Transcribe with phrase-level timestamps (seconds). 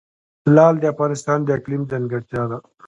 [0.55, 2.57] لعل د افغانستان د اقلیم ځانګړتیا ده.